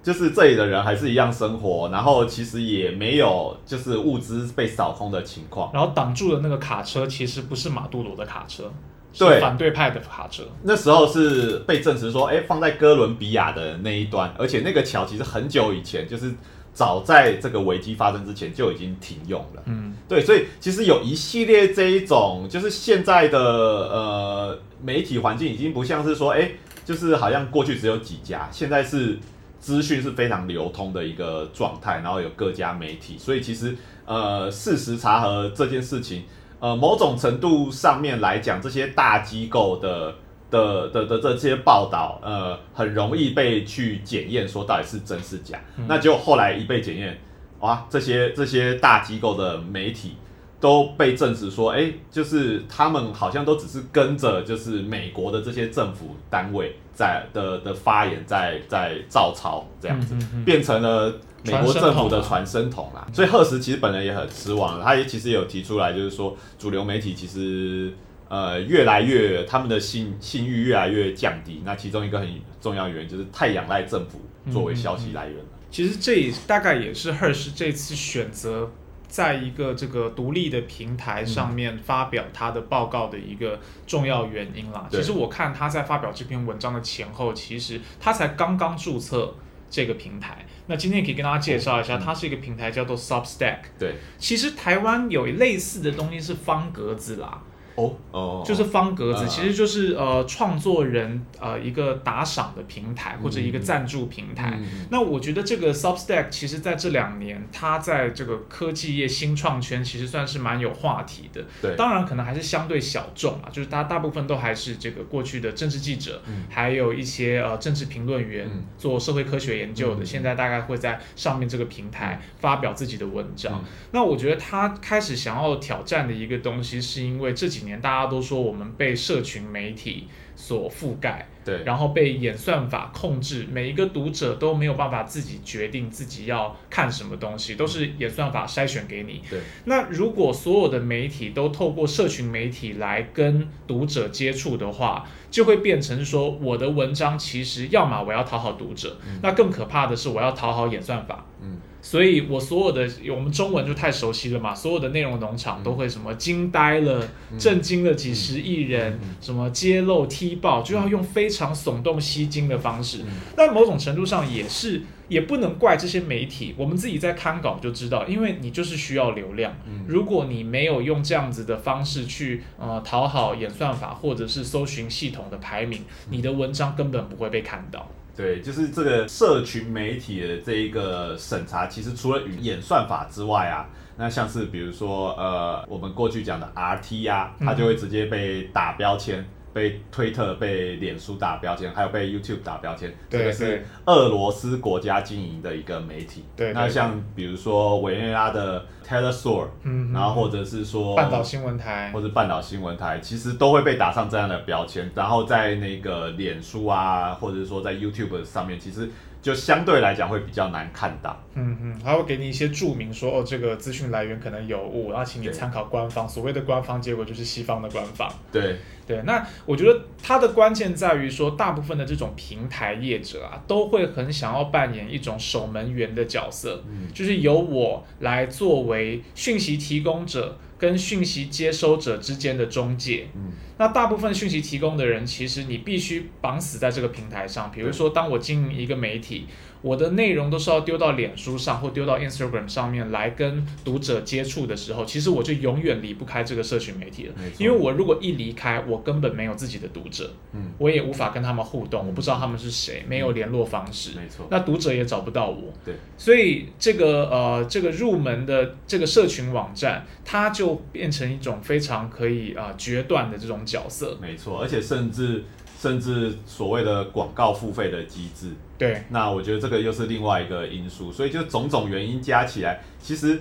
[0.04, 5.68] 就是这里的人还是一样生活，然后其实也没有就是物资被扫空的情况。
[5.72, 8.70] 然后挡住的那个卡车其实不是马杜罗的卡车。
[9.18, 16.32] 对反对派的卡车，那时候是被证实说，哎，放在哥伦比亚的那一端，而且那个桥其实很久以前，就是
[16.72, 19.62] 早在这个危机发生之前就已经停用了。
[19.66, 26.52] 嗯，对，所以其实有一系列这一种，就是现在的呃媒体环境已经不像是说，哎，
[26.84, 29.18] 就是好像过去只有几家，现在是
[29.60, 36.22] 资讯是非常流通的一个状态，然后有各家媒体，所以其实呃事实查核这件事情。
[36.62, 40.14] 呃，某种程度上面来讲，这些大机构的
[40.48, 45.60] 的的的这些报道，呃，很容易被去检验，说到底是真是假。
[45.88, 47.18] 那就后来一被检验，
[47.58, 50.16] 哇，这些这些大机构的媒体，
[50.60, 61.12] 都被证实说，哎，就是他们好像都只是跟着就是美国的这些政府单位在的的发言在在照抄这样子，变成了
[61.44, 63.06] 美国政府的传声筒啦。
[63.12, 67.92] 所以赫什其实本人也很失望，他也其实有提出来，就是说主流媒体其实
[68.28, 71.62] 呃越来越他们的信信誉越来越降低。
[71.64, 72.28] 那其中一个很
[72.60, 75.44] 重要原因就是太仰赖政府作为消息来源了。
[75.70, 78.70] 其实这大概也是 Hersh 这次选择
[79.12, 84.88] 在一个这个独立的平台上面发表他的报告的一个重要原因啦。
[84.90, 89.34] 其实我看他在发表这篇文章的前后，其实他才刚刚注册
[89.68, 90.46] 这个平台。
[90.66, 93.58] 那今天可以跟大家介绍一下，它是一个平台叫做 Substack。
[93.78, 97.42] 对，其实台湾有类似的东西是方格子啦。
[97.76, 104.60] 哦哦，就是方格子，其实就是呃创作人呃一个打赏的平台或者一个赞助平台。
[104.90, 111.42] 那我觉得这个 Substack 其实在这两年，它在这个科技业新创圈其实算是蛮有话题的。
[111.62, 123.64] 对，当然可能还是相对小众啊，就是大大部分都还是这个过去的政治记者，还有一些呃政治评论员做社会科学研究的，现在大概会在上面这个平台发表自己的文章。
[123.92, 127.61] 那我觉得他开始想要挑战的一个东西，是因为这几。
[127.64, 139.22] 年大家都说我们被社群媒体所覆盖，对，然后被演算法控制，每一个读者都没有办法自己决定自己要看什么东西，都是演算法筛选给你。
[139.28, 151.26] 对，那如果所有的媒体都透过社群媒体来跟读者接触的话，就会变成说我的文章其实要么我要讨好读者，那更可怕的是我要讨好演算法。
[151.42, 151.58] 嗯。
[151.84, 157.04] 所以，我所有的我们中文就太熟悉了嘛，所有的内容农场都会什么惊呆了、
[157.36, 163.00] 震惊了几十亿人，什么揭露踢爆，就要用非常耸动吸睛的方式。
[163.34, 166.54] 但某种程度上也是，也不能怪这些媒体。
[166.56, 169.52] 我们自己在看稿就知道，因为你就是需要流量。
[169.86, 177.88] 如果你没有用这样子的方式去呃讨好演算法或者是搜寻系统的排名，你的文章根本不会被看到。
[178.14, 183.66] 对，就是这个社群媒体的这一个审查，其实除了演算法之外啊，
[183.96, 189.26] 那像是比如说呃，我们过去讲的 RT 啊，它就会直接被打标签。
[189.52, 196.24] 被推特、被脸书打标签，还有被 YouTube 打标签，这个是俄罗斯国家经营的一个媒体。
[196.36, 204.90] 对，那像比如说委内瑞拉的 Telesur，嗯，然后或者是说半岛新闻台，或者半岛新闻台，其实都会被打上这样的标签。
[204.94, 208.90] 然后在那个脸书啊，或者说在 YouTube 上面，其实。
[209.22, 216.08] 就相对来讲会比较难看到，嗯嗯，还会给你一些注明说哦，这个资讯来源可能有误，然后请你参考官方。
[216.08, 218.12] 所谓的官方，结果就是西方的官方。
[218.32, 226.60] 对对，那我觉得它的关键在于说，大部分的这种平台业者啊，都会很想要扮演一种守门员的角色，
[226.92, 230.36] 就是由我来作为讯息提供者。
[230.62, 237.50] 跟讯息接收者之间的中介，嗯，那大部分讯息提供的人，其实你必须绑死在这个平台上。
[237.50, 239.26] 比如说，当我经营一个媒体。
[239.62, 247.14] 我的内容都是要丢到脸书上或丢到 Instagram 上面来跟读者接触的时候，其实我就永远离不开这个社群媒体了。
[247.38, 254.26] 因为我如果一离开，我根本没有自己的读者，嗯，我也无法跟他们互动，我不知道他们是谁，没有联络方式，没错。
[254.30, 255.74] 那读者也找不到我，对。
[255.96, 264.40] 所以这个呃，这个入门的这个社群网站，它就变成一种非常可以啊决断的这种角色，没错。
[264.40, 265.22] 而且甚至。
[265.62, 273.20] 甚至所谓的广告付费的机制，对，那我觉得这个又是另外一个因素，所以就种种原因加起来，其实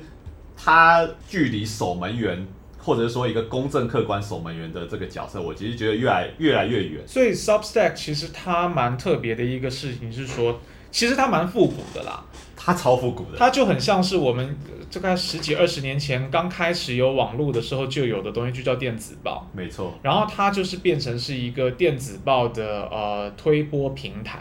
[0.58, 2.47] 它距离守门员，
[2.80, 7.08] 或者说一个公正客观守门员的这个角色，我其实觉得越来越来越远。
[7.08, 12.25] 所以 Substack 其实它蛮特别的一个事情是说，其实它蛮复古的啦。
[12.63, 14.56] 它超复古的，它就很像是我们
[14.93, 19.50] 大概十几二十年前刚开始有网络的时候就有的东西，就叫电子报。
[19.52, 19.97] 没错。
[20.04, 24.39] 然后它就是变成是一个电子报的呃推播平台，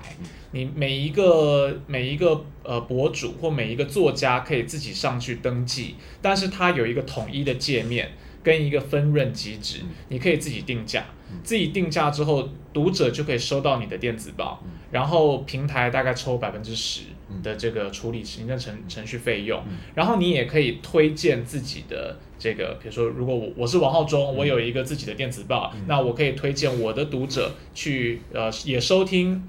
[0.50, 8.10] 你每一个每一个呃博主或每一个作家可以自己上去登记，但是它有一个统一的界面
[8.42, 9.78] 跟一个分润机制，
[10.08, 11.06] 你可以自己定价，
[11.42, 17.02] 自己定价之后，读者就可以收到你的电子报，然后平台大概抽百分之十。
[17.42, 19.62] 的这个处理行政程程序费用，
[19.94, 29.42] 然后你也可以推荐自己的这个，比如说，如果我我是王浩中，我有一个自己的电子报，那我可以推荐我的读者去呃也收听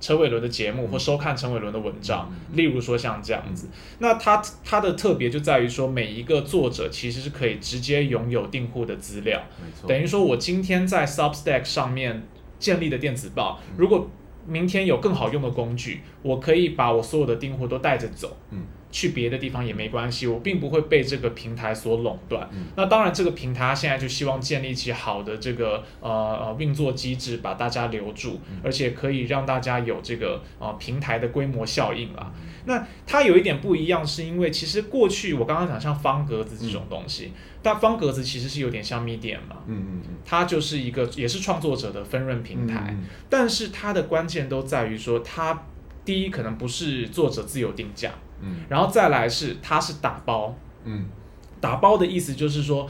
[0.00, 9.42] 陈伟伦的节目或收看陈伟伦的文章，例如说像这样子，那它它的特别就在于说，每一个作者其实是可以直接拥有订户的资料，
[9.86, 12.26] 等于说我今天在 Substack 上面
[12.58, 14.08] 建立的电子报，如果
[14.50, 18.36] 明天有更好用的工具，我可以把我所有的订货都带着走。
[18.50, 18.58] 嗯，
[18.90, 22.48] 去别的地方也没关系，我并不会被这个平台所垄断。
[22.52, 32.32] 嗯那当然，这个平台现在就希望建立起好的这个呃呃运作机制，把大家留住，嗯而且可以让大家有这个呃平台的规模效应啦。
[32.66, 37.32] 那它有一点不一样，是因为其实过去我刚刚讲像方格子这种东西，
[37.62, 40.14] 但方格子其实是有点像 Medium 嘛，嗯嗯嗯。
[40.24, 45.62] 它就是一个也是创作者的分润平台，嗯但是它的关键都在于说，它
[46.04, 48.56] 第一可能不是作者自由定价，嗯。
[48.68, 51.06] 然后再来是它是打包，嗯。
[51.60, 52.88] 打包的意思就是说。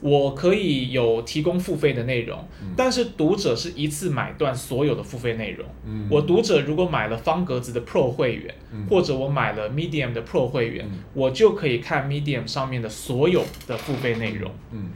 [0.00, 2.68] 我可以有提供付费的内容，嗯。
[2.76, 5.66] 但是读者是一次买断所有的付费内容。
[5.86, 6.06] 嗯。
[6.10, 8.86] 我读者如果买了方格子的 Pro 会员，嗯。
[8.88, 10.98] 或者我买了 Medium 的 Pro 会员，嗯。
[11.12, 14.50] 我就可以看 Medium 上面的所有的付费内容。
[14.72, 14.90] 嗯。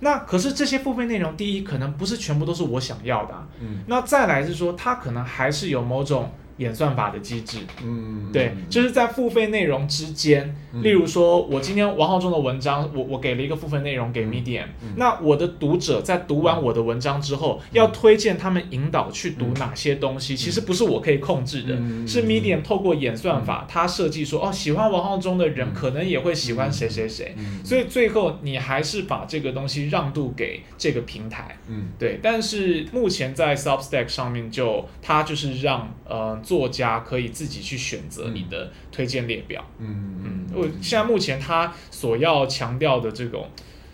[0.00, 3.78] 那可是这些付费内容，第一可能不是全部都是我想要的啊、嗯。
[3.86, 10.82] 那再来是说，它可能还是有某种演算法的机制，嗯对，就是在付费内容之间，嗯。
[10.82, 14.64] 例如说，我今天王浩中的文章，我我给了一个付费内容给 Medium，、
[14.96, 27.64] 那我的读者在读完我的文章之后，要推荐他们引导去读哪些东西，其实不是我可以控制的，嗯是 Medium 透过演算法，它设计说，哦，喜欢王浩中的人可能也会喜欢谁谁谁，嗯。
[27.64, 31.58] 所以最后你还是把这个东西让渡给这个平台。
[31.68, 31.88] 嗯。
[31.98, 39.68] 对，但是目前在 Substack 上面就它就是让呃作家可以自己去选择你的推荐列表。
[39.80, 43.50] 嗯嗯，我现在目前他所要强调的这种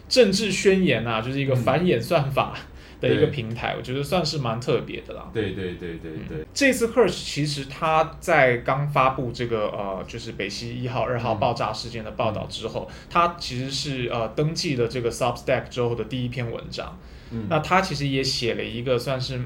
[0.07, 2.55] 政治宣言啊，就是一个反演算法
[3.01, 5.31] 的一个平台，我觉得算是蛮特别的啦。
[5.33, 16.99] 对对对对对这次 Hersh 其实他在刚发布这个呃，就是北溪一号、二号嗯爆炸事件的报道之后，他其实是呃登记了这个 Substack 之后的第一篇文章。
[17.33, 19.41] 嗯那他其实也写了一个算是，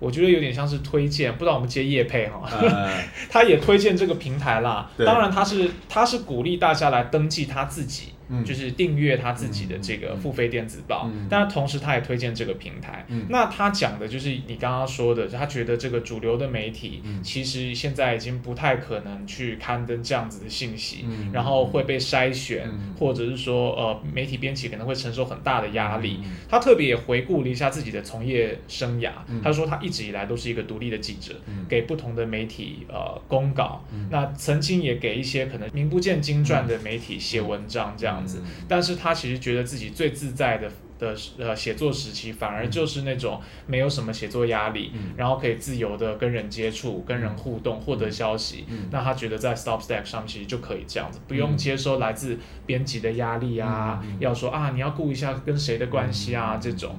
[0.00, 2.90] 我觉得有点像是推荐，不知道我们接业配哈，呃
[3.30, 4.90] 他也推荐这个平台啦。
[5.06, 8.14] 当然他是他是鼓励大家来登记他自己。
[8.30, 8.44] 嗯。
[8.44, 11.26] 就是订阅他自己的这个付费电子报，嗯。
[11.28, 13.04] 但同时他也推荐这个平台。
[13.08, 13.26] 嗯。
[13.28, 17.22] 那他讲的就是你刚刚说的，他觉得这个主流的媒体嗯。
[17.22, 22.94] 其实现在已经不太可能去刊登这样子的信息，嗯然后会被筛选，嗯。
[22.98, 26.20] 或者是说呃媒体编辑可能会承受很大的压力。
[26.24, 29.40] 嗯他特别也回顾了一下自己的从业生涯，嗯。
[29.42, 31.66] 他说他一直以来都是一个独立的记者，嗯。
[31.68, 34.08] 给不同的媒体呃公稿，嗯。
[34.10, 40.70] 那曾经也给一些可能名不见经传的媒体写文章这样子，嗯但是他其实觉得自己最自在的。
[41.00, 48.66] 的呃写作时期反而就是那种没有什么写作压力，嗯然后可以自由的跟人接触、跟人互动、获得消息。
[48.68, 56.94] 嗯那他觉得在 Stop Stack 上其实就可以这样子，不用嗯接收来自编辑的压力啊，要说啊你要顾一下跟谁的关系啊、嗯这种。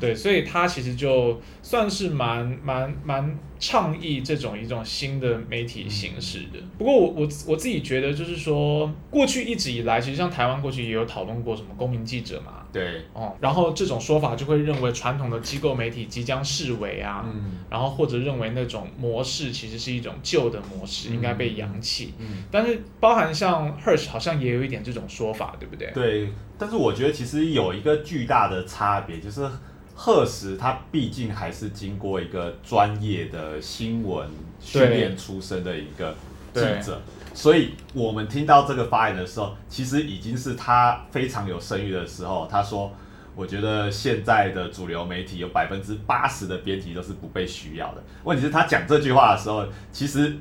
[0.00, 6.58] 对，所以他其实就算是蛮蛮蛮倡议这种一种新的媒体形式的。
[6.76, 22.14] 不过我我我自己觉得，就是说过去一直以来，其实像台湾过去也有讨论过什么公民记者嘛，对哦，然后这种说法就会认为传统的机构媒体即将式微啊，嗯然后或者认为那种模式其实是一种旧的模式，嗯应该被扬弃。
[22.18, 25.90] 嗯但是包含像 Hersh 好像也有一点这种说法，对不对？
[25.94, 26.28] 对，
[26.58, 29.48] 但是我觉得其实有一个巨大的差别，就是
[29.94, 34.28] 赫什他毕竟还是经过一个专业的新闻
[34.60, 36.14] 训练出身的一个
[36.52, 37.00] 记者，
[37.32, 42.48] 所以我们听到这个发言的时候，其实已经是他非常有声誉的时候。
[42.50, 42.92] 他说
[43.34, 50.36] ：“我觉得现在的主流媒体有百分之八十的编辑都是不被需要的。”问题是，他讲这句话的时候，其实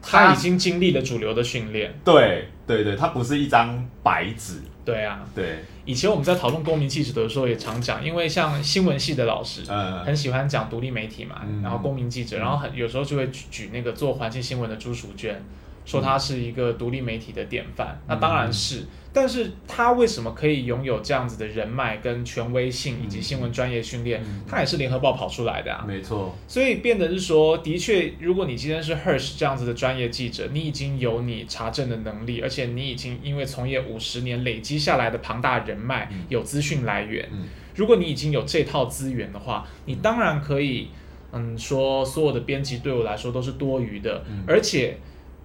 [0.00, 1.98] 他已经经历了主流的训练。
[2.04, 9.62] 对对对，他不是一张白纸，对啊，对，以前我们在讨论公民记者的时候也常讲，因为像新闻系的老师。
[9.70, 15.42] 嗯很喜欢讲独立媒体嘛，嗯然后公民记者，然后很有时候就会举举那个做环境新闻的朱淑娟，
[15.88, 17.98] 说他是一个独立媒体的典范。
[18.06, 24.22] 那当然是，但是他为什么可以拥有这样子的人脉跟权威性以及新闻专业训练？
[24.22, 25.86] 嗯她也是联合报跑出来的啊。
[25.88, 37.26] 没错，所以变得是说，的确，如果你今天是 Hersh 这样子的专业记者，你已经有你查证的能力，而且你已经因为从业五十年累积下来的庞大人脉，嗯有资讯来源。
[37.32, 40.88] 嗯如果你已经有这套资源的话，你当然可以，
[41.32, 44.98] 嗯，说所有的编辑对我来说都是多余的，嗯而且。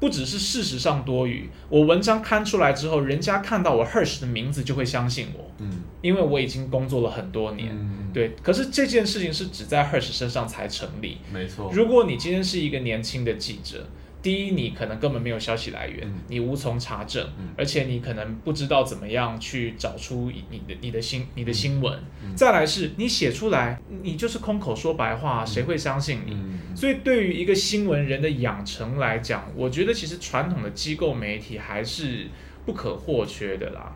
[0.03, 7.69] 不只是事实上多余，我文章刊出来之后，人家看到我 Hersh 的名字就会相信我，嗯因为我已经工作了很多年。
[7.71, 11.19] 嗯，对，可是这件事情是只在 Hersh 身上才成立。
[11.31, 13.87] 没错，如果你今天是一个年轻的记者，
[14.23, 16.21] 第一，你可能根本没有消息来源，嗯。
[16.29, 17.49] 你无从查证，嗯。
[17.57, 21.99] 而且你可能不知道怎么样去找出你的你的新你的新闻。
[22.23, 22.33] 嗯。
[22.35, 26.31] 再来是你写出来，你就是空口说白话，谁会相信你？
[26.33, 26.59] 嗯。
[26.73, 32.27] 所以，对于一个新闻人的养成来讲，我觉得其实传统的机构媒体还是
[32.65, 33.93] 不可或缺的啦。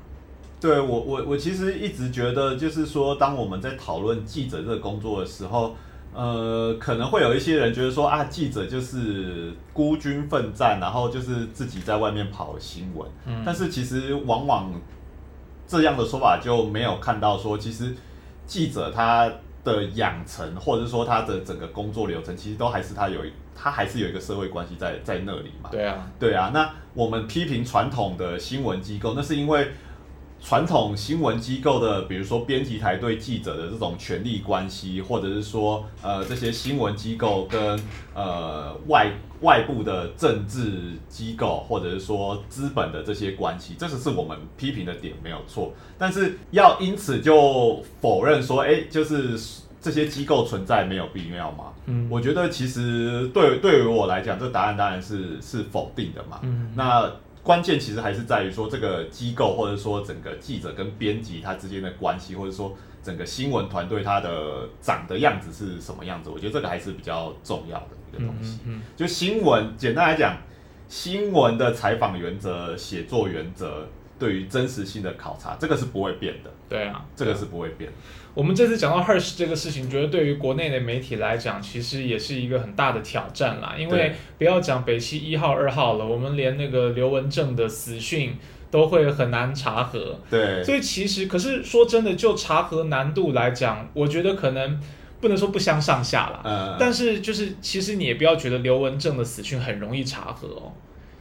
[0.60, 5.76] 对我我我其实一直觉得，就是说，当我们在讨论记者这个工作的时候，
[6.18, 13.08] 呃，可能会有一些人觉得说啊，记者就是孤军奋战，然后就是自己在外面跑新闻。
[13.28, 14.74] 嗯但是其实往往
[15.68, 17.94] 这样的说法就没有看到说，其实
[18.48, 19.32] 记者他
[19.64, 23.22] 的养成，或者是说他的整个工作流程，其实都还是他有
[23.56, 25.70] 他还是有一个社会关系在在那里嘛。
[25.70, 29.68] 对啊，对啊，那我们批评传统的新闻机构，那是因为
[30.42, 37.80] 传统新闻机构的，比如说编辑台对记者的这种权力关系，或者是说呃这些新闻机构跟
[38.14, 39.12] 呃外
[39.42, 45.74] 外部的政治机构，或者是说资本的这些关系，这只是我们批评的点没有错。
[45.98, 49.38] 但是要因此就否认说，哎，就是
[49.82, 51.66] 这些机构存在没有必要吗？
[51.88, 56.40] 嗯我觉得其实对对于我来讲，这答案当然是是否定的嘛。
[56.44, 57.12] 嗯那
[57.48, 66.30] 关键其实还是在于说这个机构或者说整个记者跟编辑他之间的关系，或者说整个新闻团队它的长的样子是什么样子。
[66.30, 68.60] 我觉得这个还是比较重要的一个东西。
[68.66, 70.36] 嗯就新闻，简单来讲，
[70.90, 73.88] 新闻的采访原则、写作原则，
[74.20, 77.98] 对于真实性的考察，这个是不会变的，对啊，这个是不会变的。
[78.38, 83.74] 我们这次讲到 Hersh 这个事情，觉得对于国内的媒体来讲，其实也是一个很大的挑战啦。
[83.76, 88.36] 因为不要讲北七一号、二号了，我们连那个刘文正的死讯
[88.70, 90.20] 都会很难查核。
[90.30, 94.80] 对，所以其实，可是说真的，就查核难度来讲，我觉得可能
[95.20, 96.42] 不能说不相上下啦。
[96.44, 100.74] 嗯，但是就是，其实你也不要觉得刘文正的死讯很容易查核哦，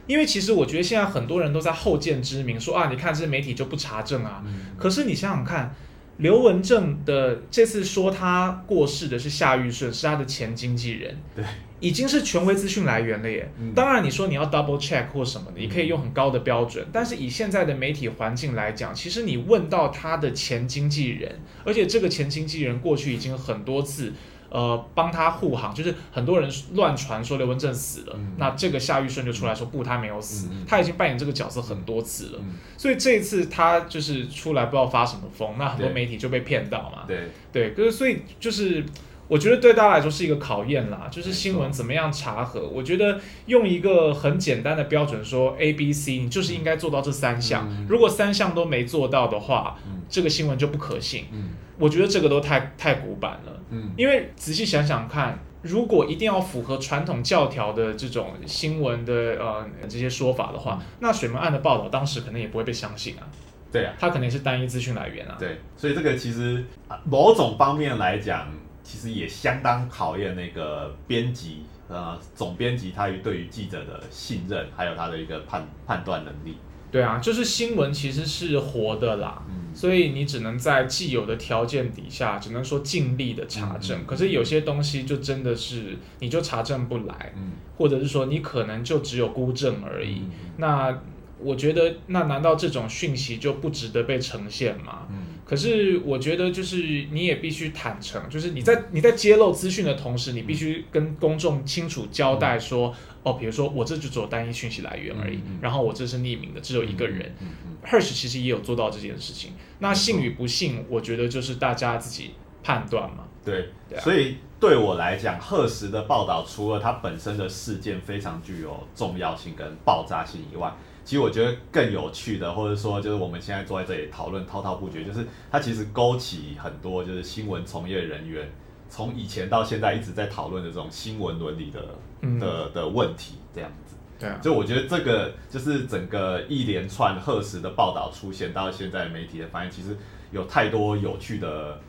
[0.05, 4.43] 因为其实我觉得现在很多人都在后见之明说啊，你看这媒体就不查证啊。
[4.45, 5.75] 嗯可是你想想看，
[6.17, 11.45] 刘文正的这次说他过世的是夏玉顺，是他的前经纪人，对，
[11.79, 13.51] 已经是权威资讯来源了耶。
[13.59, 24.13] 嗯当然，你说你要 double check 或什么的，你可以用很高的标准，但是以现在的媒体环境来讲，其实你问到他的前经纪人，而且这个前经纪人过去已经很多次。
[24.49, 28.33] 呃，帮他护航，就是很多人乱传说刘文正死了，嗯。
[28.37, 37.03] 那这个夏玉顺就出来说不，他没有死，他已经扮演这个角色很多次了，嗯所以这一次他就是出来不知道发什么疯，那很多媒体就被骗到嘛。
[37.07, 38.85] 对，对，可是所以就是
[39.27, 42.61] 我觉得对大家来说是一个考验啦，就是新闻怎么样查核。
[42.61, 47.67] 我觉得用一个很简单的标准说 A、B、C，你就是应该做到这三项。
[47.69, 51.25] 嗯如果三项都没做到的话，嗯这个新闻就不可信。
[51.31, 53.59] 嗯我觉得这个都太太古板了。
[53.69, 63.27] 嗯因为仔细想想看，如果一定要符合传统教条的这种新闻的呃这些说法的话，那水门案的报道当时可能也不会被相信啊，
[63.71, 65.35] 对啊，它可能也是单一资讯来源啊。
[65.37, 68.47] 对，所以这个其实啊某种方面来讲，
[68.87, 76.55] 其实也相当考验那个编辑呃总编辑他于对于记者的信任，还有他的一个判判断能力。
[76.89, 83.99] 对啊，就是新闻其实是活的啦，嗯所以你只能在既有的条件底下，只能说尽力的查证。
[83.99, 90.19] 嗯可是有些东西就真的是你就查证不来，嗯或者是说你可能就只有孤证而已。
[90.19, 90.97] 嗯那
[91.39, 95.07] 我觉得，那难道这种讯息就不值得被呈现吗？
[95.47, 102.93] 嗯可是我觉得，就是你也必须坦诚，就是你在你在揭露资讯的同时，你必须跟公众清楚交代说，
[103.23, 107.33] 哦，比如说我这就只有单一讯息来源而已，然后我这是匿名的，只有一个人。
[107.39, 109.53] 嗯嗯 Hersh 其实也有做到这件事情。
[109.79, 112.31] 那信与不信，我觉得就是大家自己
[112.61, 113.23] 判断嘛。
[113.45, 120.69] 对对，啊所以对我来讲，赫什的报道除了它本身的事件非常具有重要性跟爆炸性以外，
[121.07, 128.51] 其实我觉得更有趣的，或者说就是我们现在坐在这里讨论滔滔不绝，就是它其实勾起很多就是新闻从业人员
[128.89, 133.95] 从以前到现在一直在讨论的这种新闻伦理的嗯的的问题，这样子。
[134.19, 139.95] 对啊，所以我觉得这个就是整个一连串赫什的报道出现到现在媒体的反应，其实
[140.31, 141.79] 有太多有趣的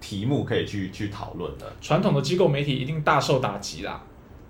[0.00, 1.72] 题目可以去去讨论了。
[1.80, 4.04] 传统的机构媒体一定大受打击啦。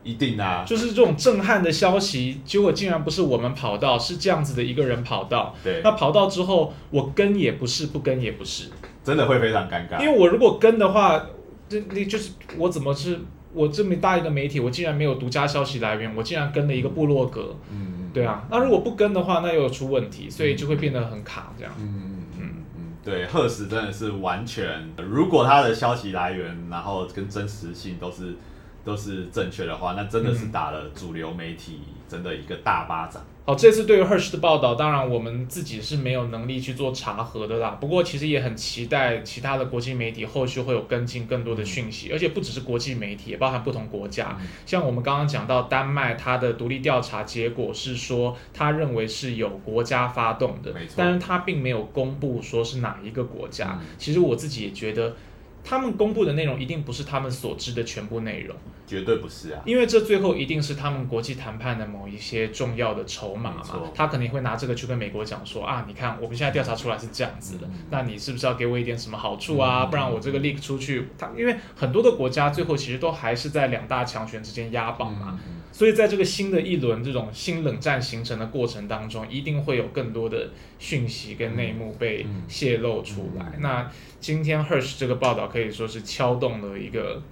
[0.05, 5.55] 一定啊，就是这种震撼的消息，结果竟然不是我们跑到，是这样子的一个人跑到。
[5.63, 8.69] 对，那跑到之后，我跟也不是，不跟也不是，
[9.05, 10.01] 真的会非常尴尬。
[10.01, 11.25] 因为我如果跟的话，
[11.69, 13.21] 这那就是我怎么是
[13.55, 21.73] 我这么大一个媒体，我竟然没有独家消息来源，我竟然跟了一个部落格，嗯，对啊，那如果不跟的话，那又出问题，所以就会变得很卡这样。
[21.79, 28.37] 嗯嗯嗯嗯，对，赫斯真的是完全，如果他的消息来源，然后跟真实性都是
[28.85, 33.25] 都是正确的话，那真的是打了主流媒体真的一个大巴掌。
[33.45, 37.77] 好，这次对于 Hersh 的报道，当然我们自己是没有能力去做查核的啦。
[37.81, 44.39] 不过其实也很期待其他的国际媒体后续会有跟进更多的讯息，而且不只是国际媒体，也包含不同国家。
[44.65, 53.81] 像我们刚刚讲到丹麦，它的独立调查结果是说，他认为是有国家发动的，但是他并没有公布说是哪一个国家。
[53.99, 55.17] 其实我自己也觉得。
[55.65, 58.57] 他们公布的内容一定不是他们所知的全部内容，
[58.93, 59.63] 绝对不是啊。
[59.65, 63.91] 因为这最后一定是他们国际谈判的某一些重要的筹码嘛。
[63.95, 69.87] 他肯定会拿这个去跟美国讲说啊，你看我们现在调查出来是这样子的，那你是不是要给我一点什么好处啊？
[69.87, 75.41] 不然我这个 leak 出去，他因为很多的国家最后其实都还是在两大强权之间压宝嘛。
[75.73, 83.55] 所以在这个新的一轮这种新冷战形成的过程当中，一定会有更多的讯息跟内幕被泄露出来。
[83.61, 83.91] 那
[84.21, 87.23] 今天 Hersh 这个报道可以说是敲动了一个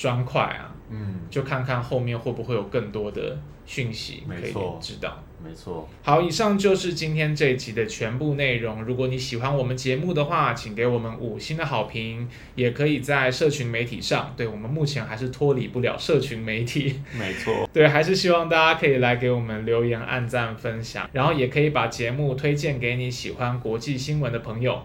[0.00, 5.22] 砖块啊，嗯，就看看后面会不会有更多的讯息可以知道。
[5.44, 5.86] 没错。
[6.02, 8.82] 好，以上就是今天这一集的全部内容。
[8.82, 14.32] 如果你喜欢我们节目的话，请给我们五星的好评，也可以在社群媒体上。
[14.34, 24.82] 对我们目前还是脱离不了社群媒体，没错， 对，还是希望大家可以来给我们留言、按赞、分享，然后也可以把节目推荐给你喜欢国际新闻的朋友。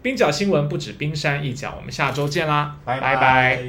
[0.00, 3.66] 冰角新闻不止冰山一角，我们下周见啦，拜拜拜